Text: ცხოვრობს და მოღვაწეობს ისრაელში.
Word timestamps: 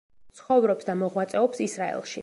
ცხოვრობს 0.39 0.89
და 0.89 0.97
მოღვაწეობს 1.03 1.65
ისრაელში. 1.67 2.19